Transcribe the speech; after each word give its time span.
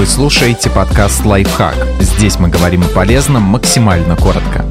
Вы 0.00 0.06
слушаете 0.06 0.70
подкаст 0.70 1.26
«Лайфхак». 1.26 1.74
Здесь 2.00 2.38
мы 2.38 2.48
говорим 2.48 2.84
о 2.84 2.88
полезном 2.88 3.42
максимально 3.42 4.16
коротко. 4.16 4.64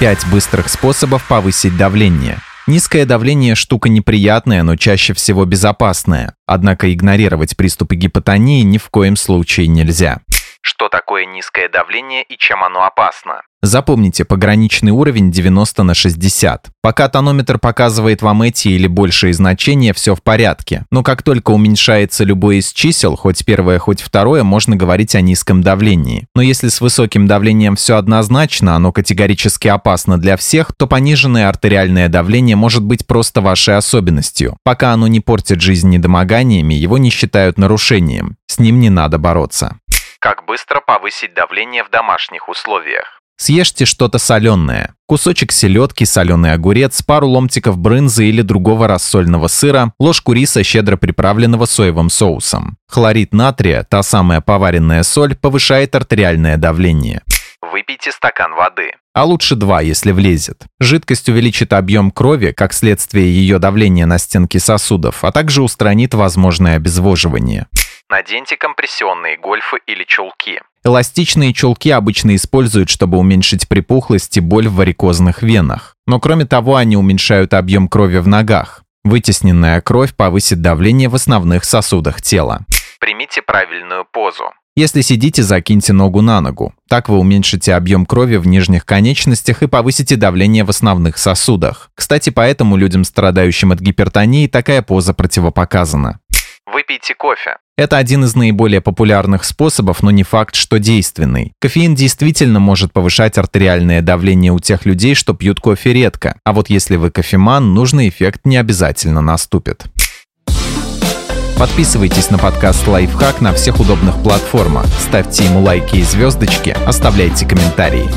Пять 0.00 0.26
быстрых 0.26 0.68
способов 0.68 1.28
повысить 1.28 1.76
давление. 1.76 2.38
Низкое 2.66 3.06
давление– 3.06 3.54
штука 3.54 3.88
неприятная, 3.88 4.64
но 4.64 4.74
чаще 4.74 5.14
всего 5.14 5.44
безопасная. 5.44 6.34
Однако 6.46 6.92
игнорировать 6.92 7.56
приступы 7.56 7.94
гипотонии 7.94 8.62
ни 8.62 8.78
в 8.78 8.90
коем 8.90 9.14
случае 9.14 9.68
нельзя. 9.68 10.18
Что 10.62 10.88
такое 10.88 11.26
низкое 11.26 11.68
давление 11.68 12.24
и 12.24 12.36
чем 12.36 12.64
оно 12.64 12.82
опасно? 12.82 13.42
Запомните 13.66 14.24
пограничный 14.24 14.92
уровень 14.92 15.32
90 15.32 15.82
на 15.82 15.92
60. 15.92 16.68
Пока 16.82 17.08
тонометр 17.08 17.58
показывает 17.58 18.22
вам 18.22 18.42
эти 18.42 18.68
или 18.68 18.86
большие 18.86 19.34
значения, 19.34 19.92
все 19.92 20.14
в 20.14 20.22
порядке. 20.22 20.84
Но 20.92 21.02
как 21.02 21.24
только 21.24 21.50
уменьшается 21.50 22.22
любое 22.22 22.58
из 22.58 22.72
чисел, 22.72 23.16
хоть 23.16 23.44
первое, 23.44 23.80
хоть 23.80 24.02
второе, 24.02 24.44
можно 24.44 24.76
говорить 24.76 25.16
о 25.16 25.20
низком 25.20 25.62
давлении. 25.62 26.28
Но 26.36 26.42
если 26.42 26.68
с 26.68 26.80
высоким 26.80 27.26
давлением 27.26 27.74
все 27.74 27.96
однозначно, 27.96 28.76
оно 28.76 28.92
категорически 28.92 29.66
опасно 29.66 30.16
для 30.16 30.36
всех, 30.36 30.70
то 30.78 30.86
пониженное 30.86 31.48
артериальное 31.48 32.08
давление 32.08 32.54
может 32.54 32.84
быть 32.84 33.04
просто 33.04 33.40
вашей 33.40 33.76
особенностью. 33.76 34.58
Пока 34.62 34.92
оно 34.92 35.08
не 35.08 35.18
портит 35.18 35.60
жизнь 35.60 35.88
недомоганиями, 35.88 36.74
его 36.74 36.98
не 36.98 37.10
считают 37.10 37.58
нарушением. 37.58 38.36
С 38.46 38.60
ним 38.60 38.78
не 38.78 38.90
надо 38.90 39.18
бороться. 39.18 39.80
Как 40.20 40.46
быстро 40.46 40.80
повысить 40.80 41.34
давление 41.34 41.82
в 41.82 41.90
домашних 41.90 42.48
условиях? 42.48 43.16
Съешьте 43.36 43.84
что-то 43.84 44.18
соленое. 44.18 44.94
Кусочек 45.06 45.52
селедки, 45.52 46.04
соленый 46.04 46.52
огурец, 46.52 47.02
пару 47.02 47.28
ломтиков 47.28 47.76
брынзы 47.76 48.26
или 48.26 48.42
другого 48.42 48.88
рассольного 48.88 49.48
сыра, 49.48 49.92
ложку 49.98 50.32
риса, 50.32 50.64
щедро 50.64 50.96
приправленного 50.96 51.66
соевым 51.66 52.08
соусом. 52.08 52.78
Хлорид 52.88 53.34
натрия, 53.34 53.82
та 53.82 54.02
самая 54.02 54.40
поваренная 54.40 55.02
соль, 55.02 55.36
повышает 55.36 55.94
артериальное 55.94 56.56
давление. 56.56 57.22
Выпейте 57.60 58.10
стакан 58.10 58.54
воды. 58.54 58.92
А 59.12 59.24
лучше 59.24 59.54
два, 59.54 59.80
если 59.80 60.12
влезет. 60.12 60.64
Жидкость 60.80 61.28
увеличит 61.28 61.72
объем 61.72 62.10
крови, 62.10 62.52
как 62.52 62.72
следствие 62.72 63.34
ее 63.34 63.58
давления 63.58 64.06
на 64.06 64.18
стенки 64.18 64.58
сосудов, 64.58 65.24
а 65.24 65.32
также 65.32 65.62
устранит 65.62 66.14
возможное 66.14 66.76
обезвоживание. 66.76 67.66
Наденьте 68.08 68.56
компрессионные 68.56 69.36
гольфы 69.36 69.78
или 69.86 70.04
чулки. 70.04 70.60
Эластичные 70.86 71.52
чулки 71.52 71.90
обычно 71.90 72.36
используют, 72.36 72.90
чтобы 72.90 73.18
уменьшить 73.18 73.66
припухлость 73.66 74.36
и 74.36 74.40
боль 74.40 74.68
в 74.68 74.74
варикозных 74.74 75.42
венах. 75.42 75.96
Но 76.06 76.20
кроме 76.20 76.44
того, 76.46 76.76
они 76.76 76.96
уменьшают 76.96 77.54
объем 77.54 77.88
крови 77.88 78.18
в 78.18 78.28
ногах. 78.28 78.84
Вытесненная 79.02 79.80
кровь 79.80 80.14
повысит 80.14 80.60
давление 80.60 81.08
в 81.08 81.16
основных 81.16 81.64
сосудах 81.64 82.22
тела. 82.22 82.60
Примите 83.00 83.42
правильную 83.42 84.04
позу. 84.12 84.44
Если 84.76 85.00
сидите, 85.00 85.42
закиньте 85.42 85.94
ногу 85.94 86.20
на 86.20 86.42
ногу. 86.42 86.74
Так 86.86 87.08
вы 87.08 87.18
уменьшите 87.18 87.72
объем 87.74 88.04
крови 88.04 88.36
в 88.36 88.46
нижних 88.46 88.84
конечностях 88.84 89.62
и 89.62 89.66
повысите 89.66 90.16
давление 90.16 90.64
в 90.64 90.70
основных 90.70 91.16
сосудах. 91.16 91.90
Кстати, 91.94 92.28
поэтому 92.28 92.76
людям, 92.76 93.04
страдающим 93.04 93.72
от 93.72 93.80
гипертонии, 93.80 94.48
такая 94.48 94.82
поза 94.82 95.14
противопоказана. 95.14 96.20
Выпейте 96.66 97.14
кофе. 97.14 97.58
Это 97.78 97.96
один 97.96 98.24
из 98.24 98.34
наиболее 98.34 98.80
популярных 98.80 99.44
способов, 99.44 100.02
но 100.02 100.10
не 100.10 100.24
факт, 100.24 100.56
что 100.56 100.78
действенный. 100.78 101.52
Кофеин 101.60 101.94
действительно 101.94 102.58
может 102.58 102.92
повышать 102.92 103.38
артериальное 103.38 104.02
давление 104.02 104.52
у 104.52 104.58
тех 104.58 104.84
людей, 104.84 105.14
что 105.14 105.32
пьют 105.32 105.60
кофе 105.60 105.92
редко. 105.92 106.40
А 106.44 106.52
вот 106.52 106.68
если 106.68 106.96
вы 106.96 107.10
кофеман, 107.10 107.72
нужный 107.72 108.08
эффект 108.08 108.40
не 108.44 108.56
обязательно 108.56 109.20
наступит. 109.20 109.84
Подписывайтесь 111.58 112.30
на 112.30 112.38
подкаст 112.38 112.86
«Лайфхак» 112.86 113.40
на 113.40 113.54
всех 113.54 113.80
удобных 113.80 114.22
платформах, 114.22 114.86
ставьте 114.98 115.44
ему 115.44 115.62
лайки 115.62 115.96
и 115.96 116.02
звездочки, 116.02 116.76
оставляйте 116.86 117.46
комментарии. 117.46 118.10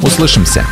Услышимся! 0.00 0.64